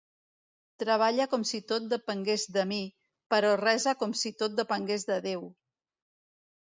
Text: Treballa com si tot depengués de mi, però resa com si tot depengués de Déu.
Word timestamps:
Treballa 0.83 1.27
com 1.33 1.43
si 1.49 1.59
tot 1.71 1.85
depengués 1.91 2.45
de 2.55 2.65
mi, 2.71 2.81
però 3.35 3.51
resa 3.61 3.97
com 4.03 4.17
si 4.23 4.35
tot 4.41 4.57
depengués 4.61 5.07
de 5.11 5.21
Déu. 5.31 5.45